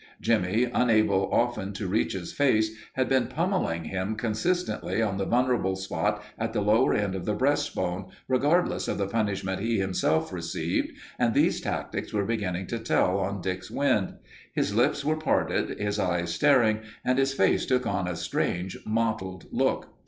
Jimmie, 0.19 0.63
unable 0.63 1.29
often 1.31 1.73
to 1.73 1.87
reach 1.87 2.13
his 2.13 2.33
face, 2.33 2.75
had 2.93 3.07
been 3.07 3.27
pummelling 3.27 3.83
him 3.83 4.15
consistently 4.15 4.99
on 4.99 5.17
the 5.19 5.27
vulnerable 5.27 5.75
spot 5.75 6.23
at 6.39 6.53
the 6.53 6.61
lower 6.61 6.95
end 6.95 7.13
of 7.13 7.25
the 7.25 7.35
breastbone, 7.35 8.07
regardless 8.27 8.87
of 8.87 8.97
the 8.97 9.05
punishment 9.05 9.61
he 9.61 9.77
himself 9.77 10.33
received, 10.33 10.89
and 11.19 11.35
these 11.35 11.61
tactics 11.61 12.13
were 12.13 12.25
beginning 12.25 12.65
to 12.65 12.79
tell 12.79 13.19
on 13.19 13.41
Dick's 13.41 13.69
wind. 13.69 14.15
His 14.51 14.73
lips 14.73 15.05
were 15.05 15.17
parted, 15.17 15.77
his 15.79 15.99
eyes 15.99 16.33
staring, 16.33 16.79
and 17.05 17.19
his 17.19 17.35
face 17.35 17.67
took 17.67 17.85
on 17.85 18.07
a 18.07 18.15
strange 18.15 18.79
mottled 18.87 19.45
look. 19.51 19.89